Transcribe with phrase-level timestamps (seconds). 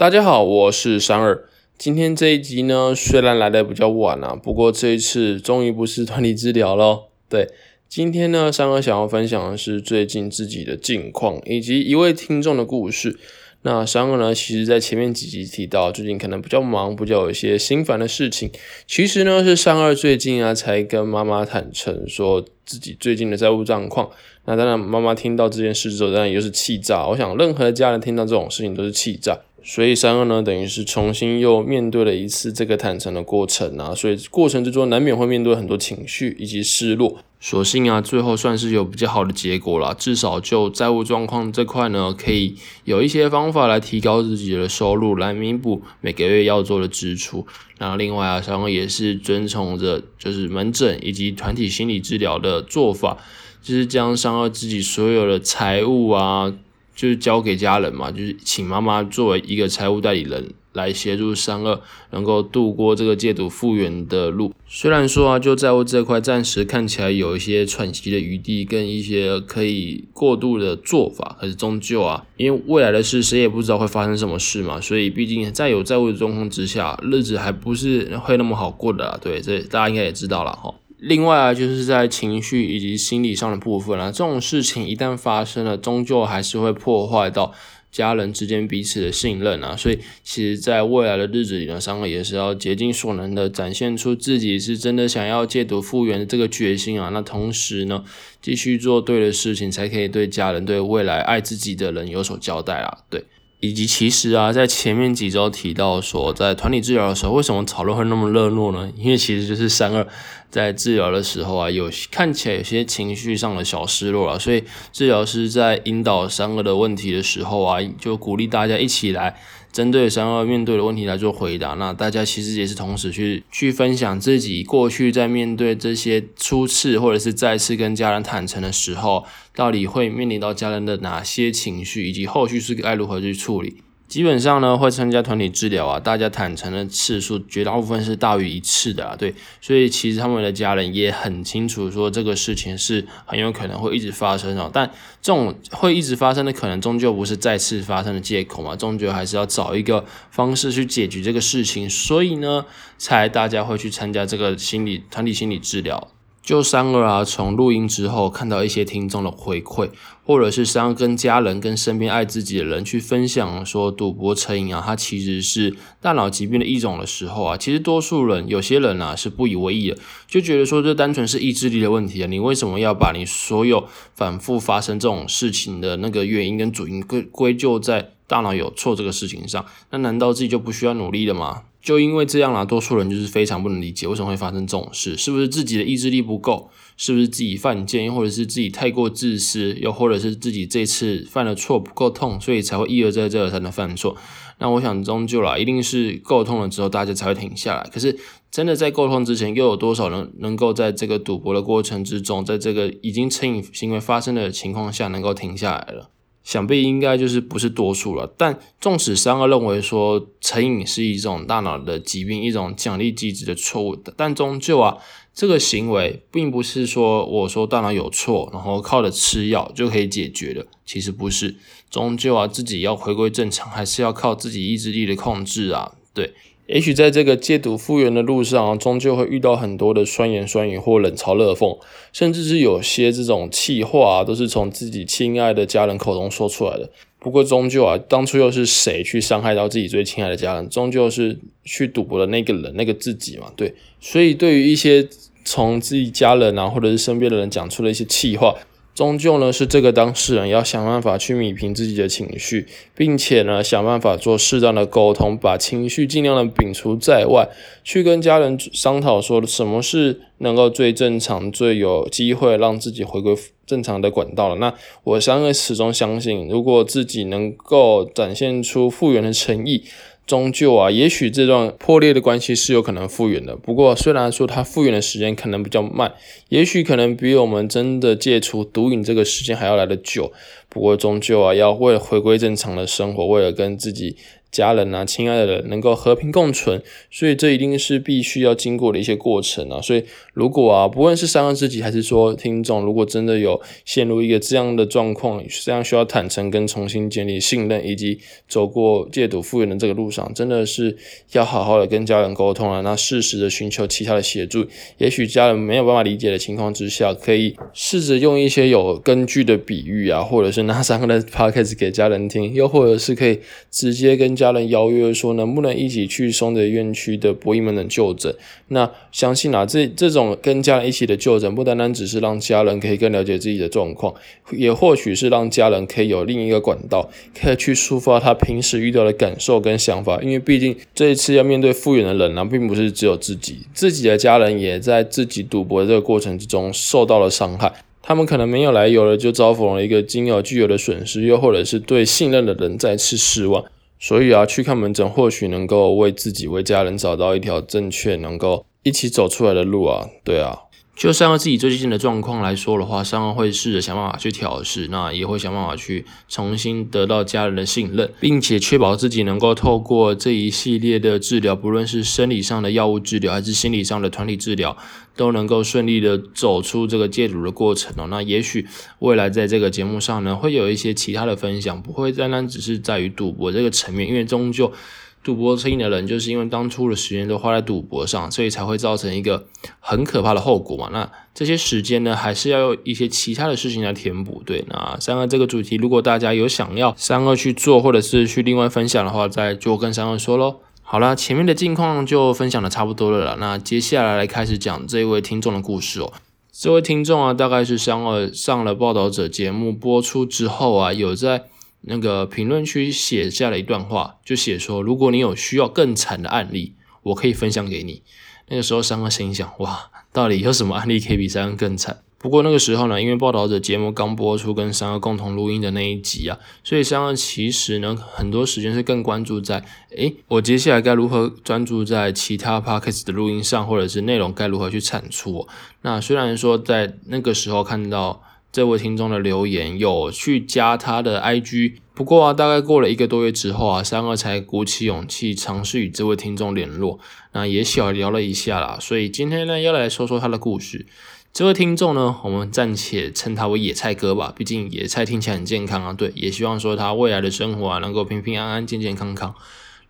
[0.00, 1.44] 大家好，我是三二。
[1.76, 7.10] 今天这一集呢，虽然来的比较晚啊，不过这一次终于不是团体治疗咯。
[7.28, 7.46] 对，
[7.86, 13.18] 今天呢，三二想要分享的是最近自己的近况，以及一位听众的故事。
[13.60, 18.50] 那三二呢，其实在前面几集提到，最近可能比较忙，比较有一些心烦的事情。
[18.86, 24.10] 其实呢，是三二最近啊，才跟妈妈坦诚说自己最近的债务状况。
[24.46, 27.06] 那当然，妈妈听到这件事之后，当然也就是气炸。
[27.06, 29.38] 我想，任何家人听到这种事情都是气炸。
[29.62, 37.18] 所以三二呢，等于是重新又面对了一次这个坦诚的过程啊，所以过程之中难免会面对很多情绪以及失落。
[37.42, 42.54] 所幸啊，最后算是有比较好的结果啦，至少就债务状况这块呢，可以
[42.84, 47.46] 有一些方法来提高自己的收入，来弥补每个月要做的支出。
[47.78, 53.16] 然后另外啊，三二也是遵从着就是门诊以及团体心理治疗的做法，
[53.62, 56.52] 就是将三二自己所有的财务啊。
[57.00, 64.52] 就是交给家人嘛，就是请妈妈作为一个财务代理人来协助三二能够度过这个戒毒复原的路。
[64.68, 79.18] 虽然说啊，就债务这块暂时看起来有一些喘息的余地，跟一些可以过渡的做法，可是终究啊，因为未来的事谁也不知道会发生什么事嘛，所以毕竟在有债务的状况之下，日子还不是会那么好过的啦。
[79.22, 80.74] 对，这大家应该也知道了哈。
[81.00, 87.52] 另外啊，就是在情绪以及心理上的部分啊，这种事情一旦发生了，终究还是会破坏到
[87.90, 89.74] 家人之间彼此的信任啊。
[89.74, 97.08] 所以，其实，在未来的日子里呢，三个也是要竭尽所能的展现出自己是真的想要戒毒复原的这个决心啊。
[97.08, 98.04] 那同时呢，
[98.42, 102.98] 继续做对的事情，才可以对家人、对未来爱自己的人有所交代啊。
[103.08, 103.24] 对。
[103.60, 108.90] 以及其实啊，在前面几周提到说，在团体治疗的时候，为什么讨论会那么热络呢？
[108.96, 110.06] 因为其实就是三二
[110.50, 119.36] 在治疗的时候啊，有看起来有些情绪上的小失落啊，所以治疗师在引导三二的问题的时候啊，就鼓励大家一起来。
[119.72, 129.24] 针对三二面对的问题来做回答，那大家其实也是同时去去分享自己过去在面对这些初次或者是再次跟家人坦诚的时候，
[129.54, 133.76] 到底会面临到家人的哪些情绪，以及后续是该如何去处理。
[134.10, 144.90] 基本上呢，会参加团体治疗啊，大家坦诚的次数绝大部分是大于一次的啊，对，所以其实他们的家人也很清楚说这个事情是很有可能会一直发生哦，但
[145.22, 152.66] 这种会一直发生的可能终究不是再次发生的借口嘛，终究还是要找一个方式去解决这个事情，所以呢，
[152.98, 156.08] 才大家会去参加这个心理团体心理治疗。
[156.42, 159.90] 就三二啊，从录音之后看到一些听众的回馈，
[160.24, 179.64] 或者是三跟家人、跟身边爱自己的人去分享说，赌博成瘾啊，它其实是大脑疾病的一种的时候啊，其实多数人有些人啊是不以为意的，就觉得说这单纯是意志力的问题啊，你为什么要把你所有反复发生这种事情的那个原因跟主因归归咎在大脑有错这个事情上？
[179.90, 181.62] 那难道自己就不需要努力了吗？
[181.82, 194.16] 就因为这样啦，多数人就是非常不能理解为什么会发生这种事，是不是自己的意志力不够，是不是自己犯贱，又或者是自己太过自私，又或者是自己这次犯了错不够痛，所以才会一而再再而三的犯错。
[194.58, 197.88] 那我想终究啦，一定是够痛了之后，大家才会停下来。
[197.90, 198.18] 可是
[198.50, 206.10] 真的在够痛之前，又有多少人能够在这个赌博的过程之中，在这个已经成瘾行为发生的情况下，能够停下来了？
[206.42, 214.96] 想必应该就是不是多数了，但纵使三二认为说成瘾是一种大脑的疾病，一种奖励机制的错误，但终究啊，
[215.34, 221.56] 这个行为并不是说我说大脑有错，然后靠着吃药就可以解决的，其实不是，
[221.90, 226.32] 终究啊自己要回归正常，还是要靠自己意志力的控制啊，对。
[226.72, 231.76] 也许在这个戒毒复原的路上，终究会遇到很多的酸言酸语或冷嘲热讽，
[232.12, 236.88] 甚至是有些这种气话，都是从自己亲爱的家人口中说出来的。
[237.18, 240.68] 不过，终究啊，当初又是谁去伤害到自己最亲爱的家人？
[240.70, 243.52] 终究是去赌博的那个人，那个自己嘛。
[243.56, 245.06] 对，所以对于一些
[245.44, 248.54] 从自己家人啊，或者是身边的人讲出了一些气话。
[249.00, 257.48] 终究呢，是这个当事人要想办法去弭平自己的情绪，并且呢，想办法做适当的沟通，把情绪尽量的摒除在外，
[257.82, 264.56] 去跟家人商讨说什么是能够最正常、最有机会让自己回归正常的管道了。
[264.56, 264.74] 那
[265.04, 269.84] 我相信始终相信，如果自己能够展现出复原的诚意。
[270.30, 273.56] 终究啊，也许这段破裂的关系是有可能复原的。
[273.56, 276.12] 不过，虽然说它复原的时间可能比较慢，
[276.50, 280.32] 也许可能比我们真的戒除毒瘾这个时间还要来得久。
[280.68, 284.16] 不过，终究啊，要为了回归正常的生活，为了跟自己
[284.50, 289.80] 家人啊、亲爱的人能够和平共存，所以这一定是必须要经过的一些过程啊。
[289.80, 290.04] 所以
[290.34, 298.18] 如果啊，不论是三个自己还是说听众，如果真的有陷入一个这样的状况，这样需要坦诚跟重新建立信任，以及
[298.48, 300.96] 走过戒赌复原的这个路上，真的是
[301.32, 302.80] 要好好的跟家人沟通啊。
[302.80, 304.66] 那适时的寻求其他的协助，
[304.98, 313.38] 也许家人没有办法理解的情况之下，可以试着用一些有根据的比喻啊，或者是拿三个的 podcast 给家人听，又或者是可以
[313.70, 318.34] 直接跟家人邀约说，能不能一起去松德院区的博弈门诊就诊？
[318.68, 324.14] 那相信啊，这这种跟家人一起的就诊，不单单只是让家人可以更了解自己的状况，
[324.52, 330.18] 也或许是让家人可以有另一个管道，可以去抒发他平时遇到的感受跟想法。
[330.22, 337.70] 因为毕竟这一次要面对复原的人呢，并不是只有自己，自己的家人也在自己赌博的这个过程之中受到了伤害。
[338.02, 343.62] 他们可能没有来由的，就遭逢了一个金额巨额的损失，又或者是对信任的人再次失望。
[344.02, 350.08] 所以啊，去看门诊或许能够为自己、为家人找到一条正确、能够一起走出来的路啊。
[350.24, 350.58] 对啊，
[351.00, 364.76] 就三个自己最近的状况来说的话，三个会试着想办法去调试，那也会想办法去重新得到家人的信任，并且确保自己能够透过这一系列的治疗，不论是生理上的药物治疗，还是心理上的团体治疗。
[365.16, 368.06] 都能够顺利的走出这个戒毒的过程哦。
[368.08, 368.66] 那也许
[369.00, 374.72] 未来在这个节目上呢，会有一些其他的分享，不会单单只是在于赌博这个层面，因为终究
[375.22, 379.46] 赌博成瘾的人，就是因为当初的时间都花在赌博上，所以才会造成一个
[379.78, 380.88] 很可怕的后果嘛。
[380.92, 384.42] 那这些时间呢，还是要用一些其他的事情来填补。
[384.46, 390.56] 对，那三二这个主题，如果大家有想要三二去做，或者是去另外分享的话，再就跟三二说喽。
[390.82, 393.36] 好了，前面的近况就分享的差不多了啦。
[393.38, 396.12] 那接下来来开始讲这位听众的故事哦。
[396.50, 401.44] 这位听众啊，大概是三二上了报道者节目播出之后啊，有在
[401.82, 408.02] 那个评论区写下了一段话，就写说：如果你有需要更惨的案例，我可以分享给你。
[408.48, 412.02] 那个时候，三哥心想：哇，到底有什么案例可以比三哥更惨？
[412.18, 419.64] 不过那个时候呢，因为报道者节目刚播出，跟三哥共同录音的那一集啊，所以三哥其实呢，很多时间是更关注在，
[419.96, 425.48] 诶，我接下来该如何专注在其他 podcast 的录音上，或者是内容该如何去产出。
[425.80, 436.98] 那虽然说在那个时候看到这位听众的留言，有去加他的 IG，不过啊，大概过了一个多月之后啊，三二才鼓起勇气尝试与这位听众联络，
[437.32, 438.76] 那也小聊了一下啦。
[438.80, 440.86] 所以今天呢，要来说说他的故事。
[441.32, 445.92] 这位听众呢，我们暂且称他为野菜哥吧，毕竟野菜听起来很健康啊。
[445.92, 449.32] 对，也希望说他未来的生活啊，能够平平安安、健健康康。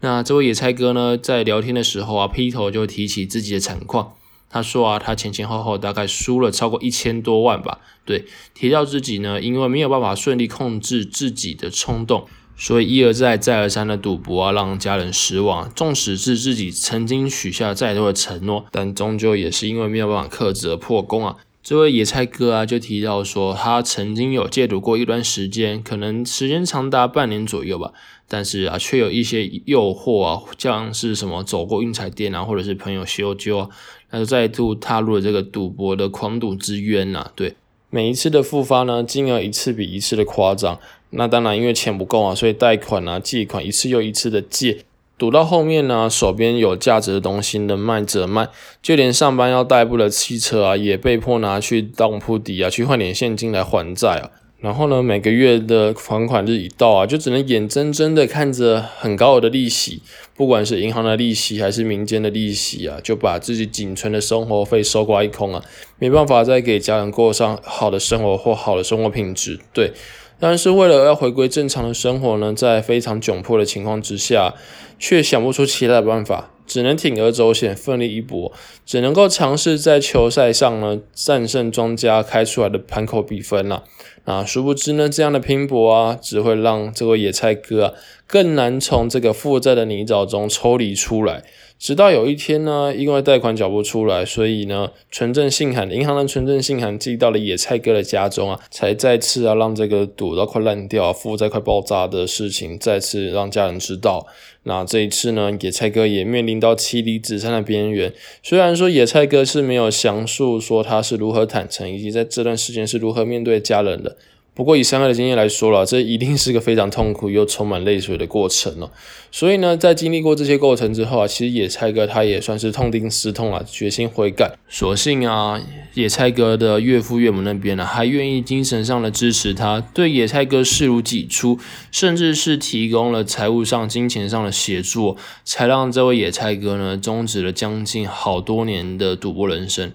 [0.00, 4.12] 那这位野菜哥呢，在聊天的时候啊，劈头就提起自己的惨况。
[4.50, 7.78] 他说啊，他前前后后大概输了超过一千多万吧。
[8.04, 12.26] 对，提到自己呢，因为没有办法顺利控制自己的冲动。
[12.56, 15.70] 所以一而再、再而三的赌博啊，让家人失望。
[15.70, 21.36] 纵使是自己曾经许下再多的承诺，但终究也是因为没有办法克制而破功啊。
[21.62, 27.92] 这位野菜哥啊，就提到说，他曾经有戒毒过一段时间，可能时间长达半年左右吧。
[28.26, 33.68] 但是啊，却有一些诱惑啊，像是什么走过运彩店啊，或者是朋友修旧啊，
[34.10, 37.30] 那就再度踏入了这个赌博的狂赌之渊呐。
[37.34, 37.56] 对，
[37.90, 40.78] 每一次的复发呢，金额一次比一次的夸张。
[41.10, 44.84] 那当然，因为钱不够啊，所以贷款啊、借款一次又一次的借，
[45.20, 48.48] 赌到后面呢，手边有价值的东西能卖则卖，
[48.80, 54.30] 就连上班要代步的汽车啊，也被迫拿去当铺抵啊，去换点现金来还债啊。
[54.60, 60.00] 然后呢，每个月的还款日一到啊，就只能眼睁睁的看着很高额的利息，
[60.34, 65.62] 不管是银行的利息还是民间的利息啊，就把自己仅存的生活费收刮一空啊，
[65.98, 69.92] 没办法再给家人过上好的生活或好的生活品质，对。
[70.40, 74.54] 但是为了要回归正常的生活呢，在非常窘迫的情况之下，
[74.98, 78.50] 却想不出其他的办法，只能铤而走险，奋力一搏，
[78.86, 83.84] 只能够尝试在球赛上呢战胜庄家开出来的盘口比分了。
[84.24, 87.92] 啊，殊不知呢，这样的拼搏啊，只会让这位野菜哥啊
[88.26, 91.42] 更难从这个负债的泥沼中抽离出来。
[91.80, 104.26] 直到有一天呢，因为贷款缴不出来，所以呢，存证信函，银行的存证信函寄到了野菜哥的家中啊，才再次啊让这个赌到快烂掉、负债快爆炸的事情再次让家人知道。
[104.64, 108.12] 那这一次呢，野菜哥也面临到妻离子散的边缘。
[108.42, 114.18] 虽然说野菜哥是没有详述说他是如何坦诚，以及在这段时间是如何面对家人的。
[114.60, 118.90] 不过以三个的经验来说了，这一定是个非常痛苦又充满泪水的过程哦。
[119.32, 124.52] 所以呢，在经历过这些过程之后啊，其实野菜哥他也算是痛定思痛啊，决心悔改。
[124.68, 125.58] 所幸啊，
[125.94, 131.58] 野菜哥的岳父岳母那边呢，还愿意精神上的支持他，对野菜哥视如己出，
[131.90, 139.90] 甚至是提供了财务上、金钱上的协助，才让这位野菜哥呢终止了将近好多年的赌博人生。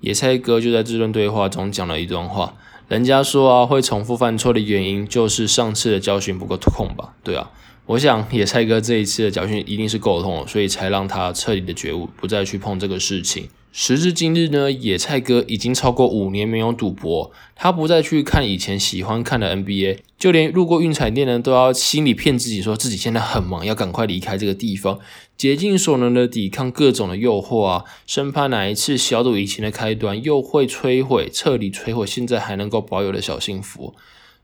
[0.00, 2.56] 野菜哥就在这段对话中讲了一段话。
[2.88, 7.12] 人家说啊，会重复犯错的原因就是上次的教训不够痛吧？
[7.22, 7.50] 对啊，
[7.84, 13.48] 我想野菜哥这一次的教训一定是够痛了，所以才让他彻底的觉悟，不再去碰这个事情。
[13.70, 24.98] 时至今日呢，野菜哥已经超过五年没有赌博，他不再去看以前喜欢看的 NBA，就连路过运彩店呢，都要心里骗自己说自己现在很忙，要赶快离开这个地方，
[25.36, 33.94] 竭尽所能的抵抗各种的诱惑啊，生怕哪一次小赌怡情的开端又会摧毁、彻底摧毁现在还能够保有的小幸福。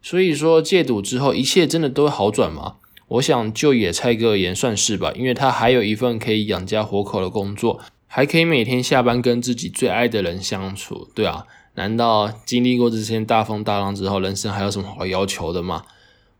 [0.00, 2.74] 所以说戒赌之后，一切真的都会好转吗？
[3.08, 7.80] 我想就野菜哥而言算是吧，因为他还有一份可以养家活口的工作。
[8.16, 11.46] 还可以每天下班跟自己最爱的人相处，对啊？
[11.74, 15.82] 难道经历过这些大风大浪之后，人生还有什么好要求的吗？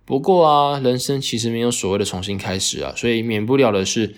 [0.05, 4.15] 不过啊，人生其实没有所谓的重新开始啊，所以免不了的是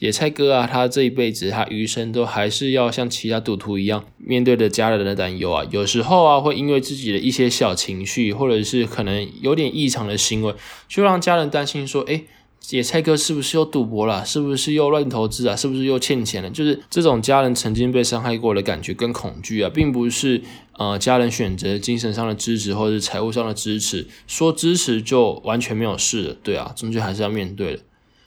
[0.00, 5.64] 野菜哥啊，他这一辈子，他余生都还是要像其他赌徒一样，面对着家人的担忧啊。
[5.70, 10.54] 有时候啊，会因为自己的一些小情绪，或者是可能有点异常的行为，
[10.86, 12.24] 就让家人担心说，哎。
[12.70, 14.22] 野菜哥是不是又赌博了？
[14.26, 15.56] 是不是又乱投资啊？
[15.56, 16.50] 是不是又欠钱了？
[16.50, 20.42] 就是这种家人曾经被伤害过的感觉跟恐惧啊，并不是
[20.74, 26.36] 呃家人选择精神上的支持或者是财务上的支持，说支持就完全没有事了。
[26.42, 27.82] 对啊，终究还是要面对的。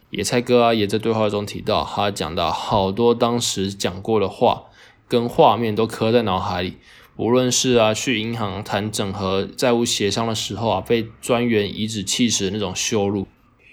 [0.09, 4.63] 野菜哥啊也在对话中提到，他讲到好多当时讲过的话
[5.07, 6.77] 跟画面都刻在脑海里，
[7.15, 13.27] 无论是啊去银行谈整合债务协商的时候啊，被专员颐指气使的那种羞辱。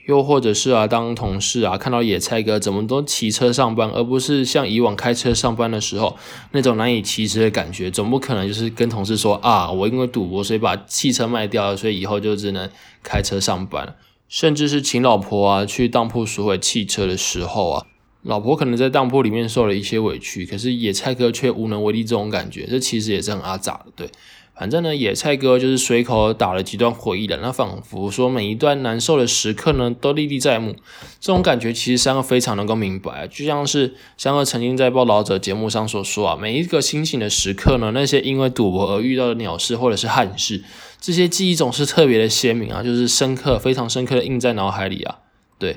[0.09, 6.17] 又或者是啊，当同事啊看到野菜哥怎么都骑车上班，而不是像以往开车上班的时候
[6.53, 12.71] 那种难以启齿的感觉，总不可能就是跟同事说啊，我因为赌博所以把汽车卖掉了，所以以后就只能
[13.03, 13.97] 开车上班。
[14.31, 17.87] 甚至是请老婆啊去当铺赎回汽车的时候啊，
[18.23, 24.11] 老婆可能在当铺里面受了一些委屈，可是野菜哥却无能为力，这种感觉，这其实也是很阿杂的，对。
[24.59, 30.75] 反正呢，野菜哥就是随口打了几段回忆的，那仿佛说每一段难受的时刻呢，都历历在目。
[31.21, 40.65] 这种感觉其实三个非常能够明白，就像是三个曾经在报道者节目上所说啊，每一个清醒的时刻呢，那些因为赌博而遇到的鸟事或者是憾事，
[41.01, 45.19] 这些记忆总是特别的鲜明啊，就是深刻，非常深刻的印在脑海里啊。
[45.61, 45.77] 对，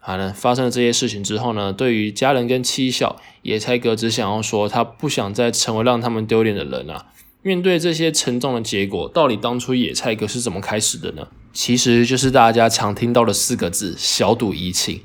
[0.00, 7.06] 好了，发生了这些事情之后呢，对于家人跟妻小，野菜哥只想要说，他不想再成为让他们丢脸的人啊。
[7.46, 11.28] 面对这些沉重的结果，到底当初野菜哥是怎么开始的呢？
[11.52, 15.02] 其实就是大家常听到的四个字：小赌怡情。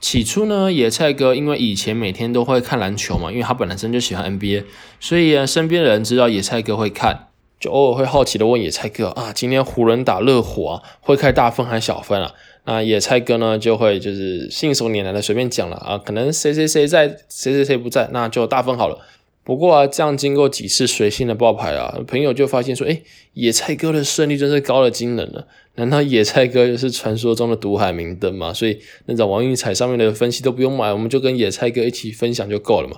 [0.00, 4.64] 起初呢，野菜哥因为以前每天都会看篮球嘛，因为他本来身就喜欢 NBA，
[4.98, 7.28] 所以，身边的人知道野菜哥会看，
[7.60, 12.32] 就偶尔会好奇的问野菜哥啊，今天湖人打热火啊，会开大分还是小分啊？
[12.64, 18.98] 那野菜哥呢就会就是信手拈来的随便讲了啊，可能谁谁谁在，谁谁谁不在，那就大分好了。
[19.46, 23.00] 不过啊，这样经过几次随性的爆牌啊，朋友就发现说，哎，
[23.34, 25.46] 野菜哥的胜率真是高了惊人了。
[25.76, 28.52] 难道野菜哥就是传说中的毒海明灯吗？
[28.52, 32.96] 所以那种王运彩上面的分析都不用买，我们就跟野菜哥一起分享就够了嘛。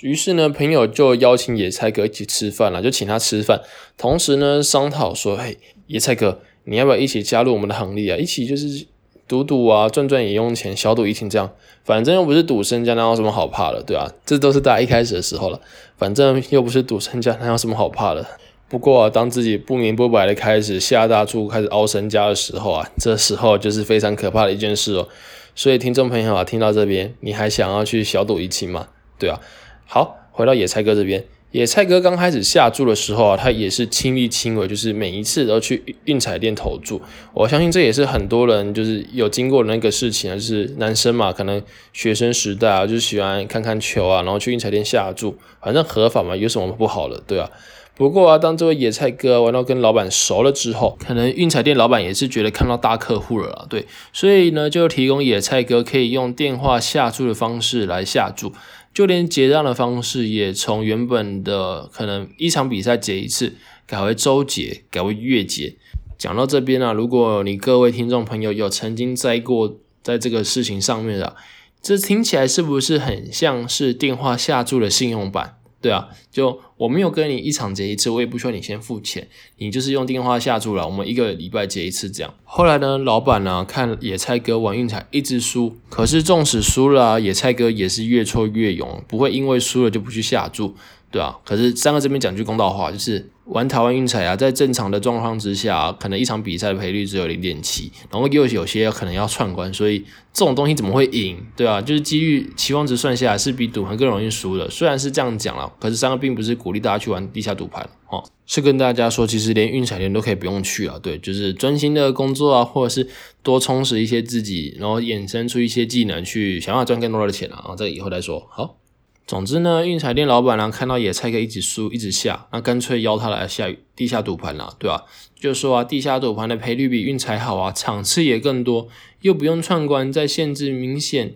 [0.00, 3.60] 于是呢，朋友就邀请野菜哥一起吃饭了，就请他吃饭，
[3.98, 8.16] 同时呢商讨说，嘿，野菜哥，你要不要一起加入我们的行列啊？
[8.16, 8.86] 一起就是。
[9.26, 11.50] 赌赌啊，赚赚也用钱，小赌怡情这样，
[11.84, 14.12] 反正又不是赌身家，哪有什么好怕的，对吧？
[14.26, 15.60] 这都是大家一开始的时候了，
[15.96, 18.26] 反正又不是赌身家，哪有什么好怕的？
[18.68, 25.08] 不过，当自己不明不白的开始下大注，开始凹身家的时候啊，这时候就是非常可怕的一件事哦。
[25.54, 28.88] 所以听众朋友啊，听到这边，你还想要去小赌怡情吗？
[29.18, 29.40] 对啊，
[29.86, 31.24] 好，回到野菜哥这边。
[31.54, 37.00] 野菜哥刚开始下注的时候啊，他也是亲力亲为，就是每一次都去运彩店投注。
[37.32, 47.48] 我相信这也是很多人就是有经过那个事情啊，就是男生嘛，可能学生时代啊，就喜欢看看球啊，然后去运彩店下注，反正合法嘛，有什么不好的，对吧？
[47.96, 58.52] 不过啊，当这位野菜哥玩到跟老板熟了之后，可能运彩店老板也是觉得看到大客户了啦，对，所以呢，就提供野菜哥可以用电话下注的方式来下注。
[58.94, 63.54] 就连结账的方式也从原本的可能一场比赛结一次，
[63.86, 65.74] 改为周结，改为月结。
[66.16, 71.34] 讲到这边啊，如果你各位听众朋友有曾经在过在这个事情上面的，
[71.82, 75.56] 这听起来是不是很像是电话下注的信用版？
[75.84, 82.32] 对啊，就我没有跟你一场结一次，我也不需要你先付钱，你就是用电话下注了，我们一个礼拜结一次这样。
[82.44, 90.74] 后来呢，老板呢看野菜哥玩运彩一直输，可是纵使输了，野菜哥也是越挫越勇，不会因为输了就不去下注。
[91.14, 100.00] 对啊，可是三个这边讲句公道话，就是玩台湾运彩啊，在正常的状况之下，可能一场比赛的赔率只有零点七，然后又有些可能要串关，所以
[100.32, 101.40] 这种东西怎么会赢？
[101.54, 104.68] 对啊，就是几率期望值算下来是比赌盘更容易输的。
[104.68, 110.98] 虽然是这样讲了，可是三个并不是鼓励大家去玩地下赌盘哦，是跟大家说，其实连运彩店都可以不用去啊。
[111.00, 113.08] 对，就是专心的工作啊，或者是
[113.44, 117.76] 多充实一些自己，然后衍生出一些技能去想办法赚更多的钱啊。
[117.78, 118.44] 这个以后再说。
[118.50, 118.78] 好。
[119.26, 125.04] 总之呢，运彩店老板呢看到野菜哥一直输一直下，那干脆邀他来下地下赌盘了，对吧？
[125.34, 128.88] 就说啊，地下赌盘的赔率比运彩好啊，场次也更多，
[129.22, 131.34] 又不用串关，在限制明显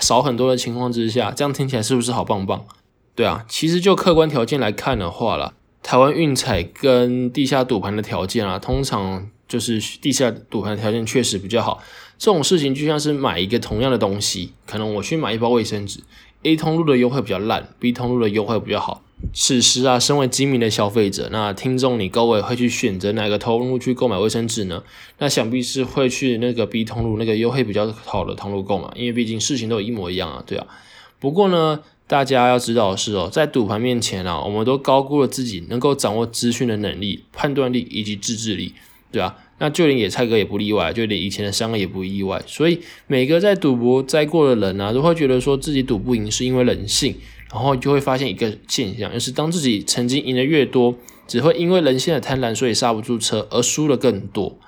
[0.00, 2.64] 少很多的情况之下，这样听起来是不是好棒棒？
[3.16, 11.82] 对啊，其实就客观条件来看的话啦，台湾运彩跟地下赌盘的条件啊，通常就是地下赌盘的条件确实比较好。
[12.16, 16.00] 这种事情就像是买一个同样的东西，可能我去买一包卫生纸。
[16.44, 19.02] A 通路的优惠比较烂，B 通路的优惠比较好。
[19.32, 24.82] 此时啊，身为精明的消费者，那听众你各位会去选择哪个通路去购买卫生纸呢？
[25.18, 30.66] 那想必是会去那个 B 通路那个优惠比较好的通路购买，因为毕竟事情都一模一样啊，对啊。
[31.18, 38.74] 不过呢，大家要知道的是哦，在赌盘面前啊，我们都高估了自己能够掌握资讯的能力、判断力以及自制力，
[39.10, 39.34] 对啊。
[39.64, 42.42] 那就连野菜哥也不例外，就连以前的三个也不意外。
[42.46, 47.14] 所以每个在赌博栽过的人啊，都会觉得说自己赌不赢是因为人性，
[47.50, 50.94] 然后就会发现一个现象，就是当自己曾经赢的越多，
[51.26, 54.58] 只会因为人性的贪婪，所以刹不住车而输的更多。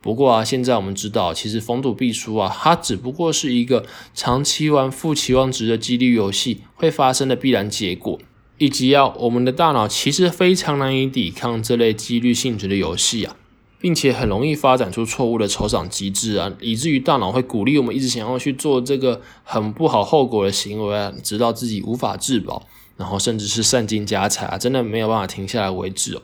[0.00, 8.18] 不过啊，现在我们知道，其实逢赌必输啊，它只不过是一个长期玩负期望值的几率游戏会发生的必然结果，
[8.56, 13.36] 以及啊我们的大脑其实非常难以抵抗这类几率性质的游戏啊。
[13.80, 22.66] 并且很容易发展出错误的酬赏机制啊，以至于大脑会鼓励我们一直想要去做这个很不好后果的行为啊，直到自己无法自保，
[22.96, 26.22] 然后甚至是散尽家财啊，真的没有办法停下来为止哦。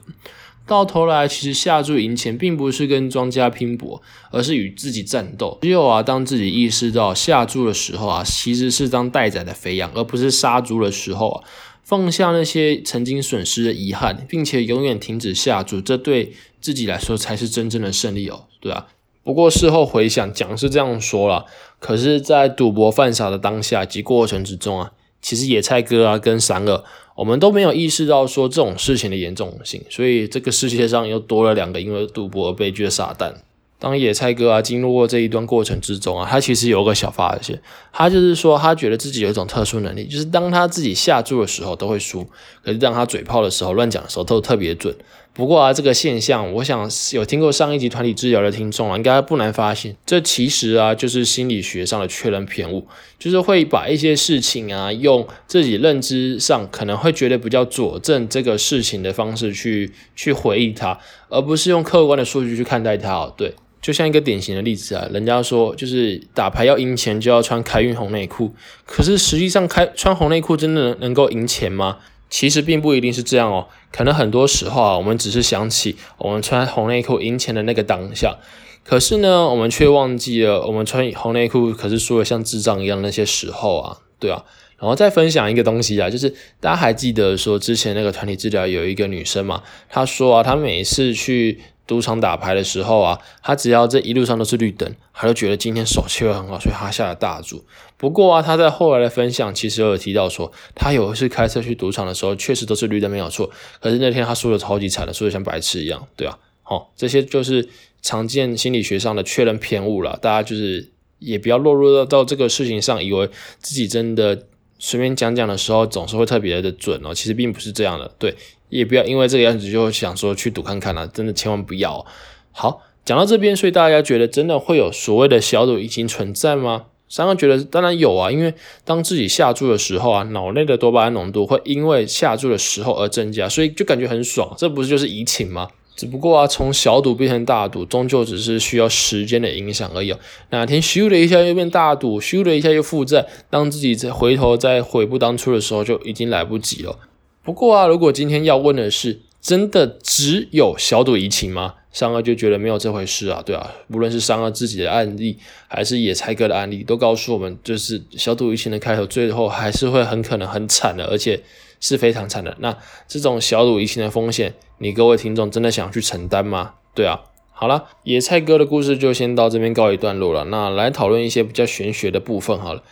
[0.66, 5.58] 到头来，其实下注赢钱并不是跟庄家拼搏，而是与自己战斗。
[5.60, 11.44] 只有啊，当自己意识到下注的时候啊，其实是当待宰的肥羊，而不是杀猪的时候啊。
[11.84, 18.88] 放下那些曾经损失的遗憾，并且永远停止下注，这对自己来说才是真正的胜利哦，对啊。
[19.22, 21.46] 不过事后回想，讲是这样说了，
[21.78, 26.84] 可是，在赌博犯傻的当下及过程之中啊，其实野菜哥啊跟三二，
[27.16, 33.42] 我们都没有意识到说这种事情的严重性，所以这个世界上又多了两个因为赌博而悲剧的傻蛋。
[33.84, 37.60] 当野菜哥啊经历过这一段过程之中啊，他其实有个小发现，
[37.92, 42.26] 他就是说他觉得自己有一种特殊能力，就是当他自己下注的时候都会输，
[42.64, 44.96] 可是当他嘴炮的时候、乱讲的时候都特别准。
[45.34, 52.86] 不过啊，这个现象，我想有听过上一集团体治疗的听众啊，应该不难发现，这其实啊就是心理学上的确认偏误，
[53.18, 63.52] 就是会把一些事情啊用自己认知上可能会觉得比较佐证这个事情的方式去去回忆它，而不是用客观的数据去看待它哦，对。
[63.84, 68.54] 就像一个典型的例子啊，人家说就是打牌要赢钱就要穿开运红内裤，
[68.86, 71.98] 可是实际上开穿红内裤真的能够赢钱吗？
[72.30, 78.38] 其实并不一定是这样哦，可能很多时候啊，我们只是想起我们穿红内裤赢钱的那个当下，
[78.82, 84.42] 可是呢，我们却忘记了我们穿红内裤可是输的像智障一样那些时候啊，对啊。
[84.78, 91.60] 然后再分享一个东西啊，就是大家还记得说之前那个团体治疗有一个女生嘛，她说啊，她每次去。
[91.86, 97.64] 赌场打牌的时候啊，他只要这一路上都是绿灯，他就觉得今天手气会很好，所以他下了大注。
[97.96, 103.50] 不过啊，他在后来的分享其实有提到说，他有一次开车去赌场的时候，确实都是绿灯没有错。
[103.80, 107.68] 可是那天他输的超级惨的，输的像白痴一样，对啊，好，这些就是
[108.00, 110.18] 常见心理学上的确认偏误了。
[110.20, 114.46] 大家就是也不要落入到到这个事情上，以为自己真的
[114.78, 117.14] 随便讲讲的时候总是会特别的准哦。
[117.14, 118.34] 其实并不是这样的，对。
[118.74, 122.04] 也不要因为这个样子就想说去赌看看了，真的千万不要。
[122.50, 126.86] 好，讲到这边，所以大家觉得真的会有所谓的小赌怡情存在吗？
[127.08, 128.52] 三个觉得当然有啊，因为
[128.84, 134.52] 当自己下注的时候啊，脑内的多巴胺浓度会因为下注的时候而增加，所以就感觉很爽。
[134.58, 135.68] 这不是就是怡情吗？
[135.94, 140.12] 只不过啊，从小赌变成大赌，终究只是需要时间的影响而已。
[140.50, 146.98] 哪天咻的一下又变大赌，咻的一下又负债，当自己再回头再悔不当初的时候，就已经来不及了。
[147.44, 151.74] 不过啊，如果今天要问的是，真的只有小赌怡情吗？
[151.92, 155.36] 三二就觉得没有这回事啊，对啊，无论是三二自己的案例，
[155.68, 161.42] 还是野菜哥的案例，都告诉我们，就是小赌怡情的开头，最后还是会很可能很惨的，而且
[161.80, 162.56] 是非常惨的。
[162.60, 162.74] 那
[163.06, 166.72] 这种小赌怡情的风险，你各位听众真的想去承担吗？
[166.94, 167.20] 对啊，
[167.52, 170.46] 好了，野菜哥的故事就先到这边告一段落了。
[170.46, 172.82] 那来讨论一些比较玄学的部分好了。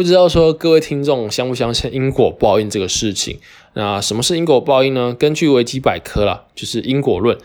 [0.00, 3.38] 不知道说各位听众相不相信因果报应这个事情？
[3.74, 5.12] 那什么是因果报应呢？
[5.12, 7.36] 根据维基百科啦，就是因果论。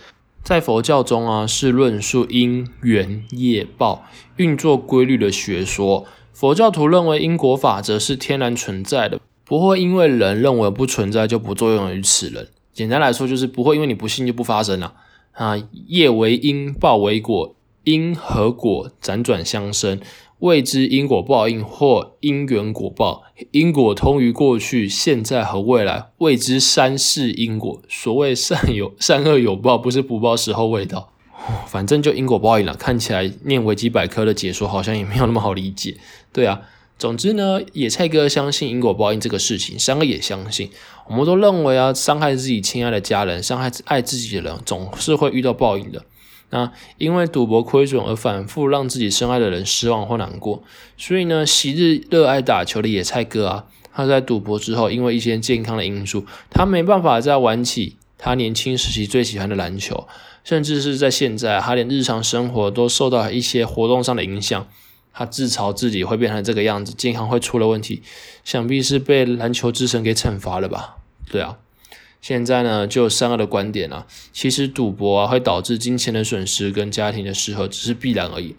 [0.42, 4.06] 在佛教中啊，是论述因缘业报
[4.38, 6.06] 运作规律的学说。
[6.32, 12.48] 佛教徒认为因果法则是天然存在的，不会因为人认为不存在就不作用于此人。
[12.72, 14.94] 简单来说，就是不会因为你不信就不发生了
[15.34, 15.62] 啊。
[15.88, 20.00] 业为因，报为果，因和果辗转相生。
[20.46, 27.82] 未知因果报应或因缘果报，因果通于过去、现在和未来，未知三世因果。
[27.90, 31.10] 所谓善有善恶有报，不是不报时候未到。
[31.66, 32.76] 反正就因果报应了。
[32.76, 35.98] 看起来念维基百科的解说好像也没有那么好理解。
[36.32, 36.62] 对啊，
[37.00, 40.70] 总之呢，野菜哥相信因果报应这个事情，三个也相信。
[41.08, 46.06] 我们都认为啊，伤害自己亲爱的家人，伤害爱自己的人，总是会遇到报应的。
[46.50, 50.64] 那因为赌博亏损而反复让自己深爱的人失望或难过，
[50.98, 60.08] 所以呢，昔日热爱打球的野菜哥啊，他在赌博之后，因为一些健康的因素，他没办法再玩起他年轻时期最喜欢的篮球，
[60.44, 64.68] 甚至是在现在，他连日常生活都受到一些活动上的影响，
[65.14, 68.04] 他自嘲自己会变成这个样子，健康会出了问题，
[68.44, 70.98] 想必是被篮球之神给惩罚了吧？
[71.30, 71.58] 对啊。
[72.26, 78.56] 现在呢，就三二的观点啊，其实赌博啊会导致金钱的损失跟家庭的失和，只是必然而已，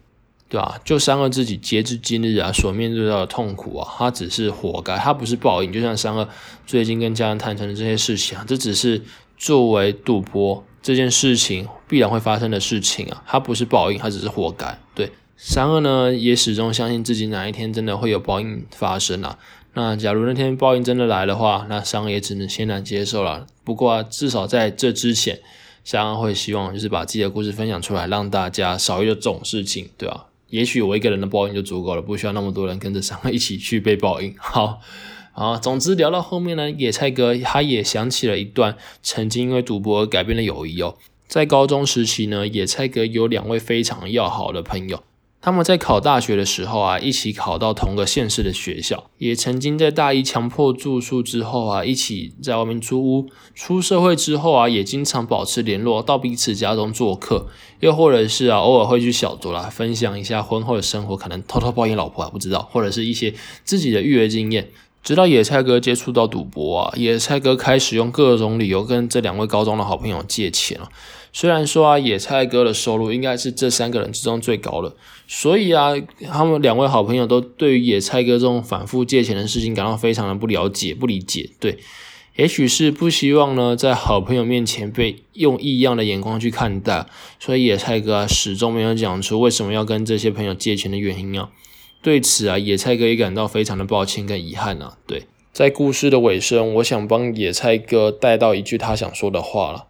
[0.48, 0.81] 对吧？
[0.85, 5.72] 就三二自己截至今日啊所面对到的痛苦啊，他只是活该，他不是报应。
[5.72, 6.29] 就像三二
[6.64, 9.02] 最近跟家人谈成的这些事情啊，这只是
[9.37, 14.79] 作为赌博这件事情必然会发生的事情啊，他不是报应，他只是活该。
[14.94, 19.37] 对，三二呢也始终相信自己哪一天真的会有报应发生啊。
[19.78, 23.46] 那假如那天报应真的来的话，那商也只能欣然接受了。
[23.62, 25.38] 不过至少在这之前，
[25.84, 30.28] 商会希望就是把自己的故事分享出来，让大家少遇到这种事情，对吧？
[30.48, 34.34] 也许我一个人的报应就足够了，不需要那么多人跟着商一起去被报应。
[34.40, 34.80] 好，
[35.32, 40.96] 好，总之聊到后面呢，野菜哥他也想起了一段曾经因为赌博而改变的友谊哦。
[41.28, 45.02] 在高中时期呢，野菜哥有两位非常要好的朋友。
[45.46, 53.28] 他们在考大学的时候啊，一起考到同个县市的学校，也曾经在大一强迫住宿之后啊，一起在外面租屋。
[53.54, 57.46] 出社会之后啊，也经常保持联络，到彼此家中做客，
[57.78, 63.32] 又或者是啊，偶尔会去小酌啦，分享一下婚后的生活，可能偷偷抱怨老婆啊，不知道，或者是一些
[63.62, 64.68] 自己的育儿经验。
[65.04, 70.88] 直到野菜哥接触到赌博啊，野菜哥开始用各种理由跟这两位高中的好朋友借钱了。
[71.38, 74.96] 虽然说啊，野菜哥的收入应该是这三个人之中最高的，
[75.29, 75.92] 所以啊，
[76.33, 81.51] 他们两位好朋友都对于野菜哥这种反复借钱的事情感到非常的不了解、不理解。
[81.61, 81.77] 对，
[82.37, 87.05] 也许是不希望呢，在好朋友面前被用异样的眼光去看待，
[87.38, 91.51] 所以野菜哥啊，始终没有讲出为什么要跟这些朋友借钱的原因啊。
[92.01, 94.96] 对此啊，野菜哥也感到非常的抱歉跟遗憾啊。
[95.07, 99.88] 对，在故事的尾声，我想帮野菜哥带到一句他想说的话了。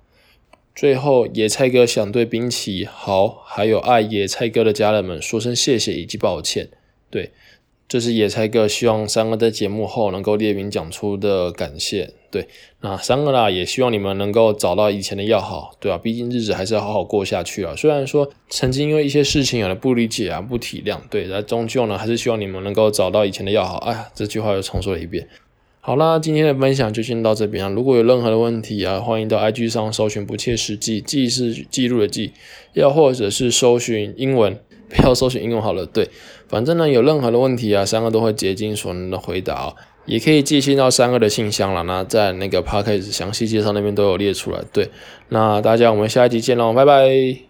[0.77, 6.69] 最后，野菜哥想对冰淇豪还有爱野菜哥的家人们说声谢谢以及抱歉。
[7.09, 7.31] 对，
[7.89, 12.13] 这是野菜哥希望三哥在节目后能够列名讲出的感谢。
[12.31, 12.47] 对，
[12.83, 15.97] 那三个啦，也希望你们能够找到以前的要好，对吧？
[15.97, 17.75] 毕竟日子还是要好好过下去啊。
[17.75, 23.79] 虽然说曾经因为一些事情有了不理解啊、不体谅，对，但终究呢，还是希望你们能够找到以前的要好。
[23.79, 25.27] 哎呀，这句话又重说了一遍。
[25.87, 27.71] 好啦，今天的分享就先到这边啊。
[27.71, 32.33] 如果有任何的问题啊，欢迎到 IG 上搜寻“不切实际”，记是记录的记，
[32.73, 35.87] 要或者是搜寻英文，不要搜寻英文好了。
[35.87, 36.09] 对，
[36.49, 39.75] 反正呢，有任何的问题啊，三个都会竭尽所能的回答啊。
[40.07, 44.59] 也可以寄信到三个的信箱了，那在那个 p a c k a g e 详细介绍那边都有列出来。
[44.73, 44.91] 对，
[45.29, 47.37] 那大家我们下一集见喽，拜拜。